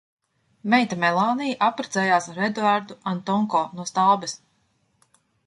[0.73, 4.37] Meita Melānija apprecējās ar Eduardu Antonko no Stalbes.